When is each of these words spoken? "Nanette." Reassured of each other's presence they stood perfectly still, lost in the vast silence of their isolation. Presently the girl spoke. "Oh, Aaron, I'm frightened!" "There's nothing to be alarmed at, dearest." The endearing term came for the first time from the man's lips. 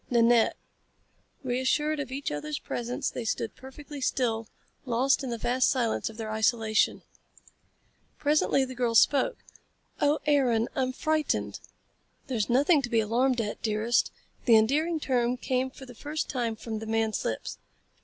"Nanette." 0.09 0.57
Reassured 1.43 1.99
of 1.99 2.11
each 2.11 2.31
other's 2.31 2.57
presence 2.57 3.11
they 3.11 3.23
stood 3.23 3.55
perfectly 3.55 4.01
still, 4.01 4.47
lost 4.83 5.23
in 5.23 5.29
the 5.29 5.37
vast 5.37 5.69
silence 5.69 6.09
of 6.09 6.17
their 6.17 6.31
isolation. 6.31 7.03
Presently 8.17 8.65
the 8.65 8.73
girl 8.73 8.95
spoke. 8.95 9.37
"Oh, 9.99 10.17
Aaron, 10.25 10.67
I'm 10.73 10.91
frightened!" 10.91 11.59
"There's 12.25 12.49
nothing 12.49 12.81
to 12.81 12.89
be 12.89 12.99
alarmed 12.99 13.41
at, 13.41 13.61
dearest." 13.61 14.09
The 14.45 14.55
endearing 14.55 14.99
term 14.99 15.37
came 15.37 15.69
for 15.69 15.85
the 15.85 15.93
first 15.93 16.27
time 16.29 16.55
from 16.55 16.79
the 16.79 16.87
man's 16.87 17.23
lips. 17.23 17.59